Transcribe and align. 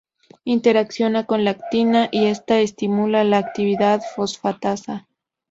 Interacciona 0.45 1.27
con 1.27 1.43
la 1.43 1.51
actina 1.51 2.09
y 2.11 2.25
esto 2.25 2.55
estimula 2.55 3.23
la 3.23 3.37
actividad 3.37 4.01
fosfatasa. 4.15 5.07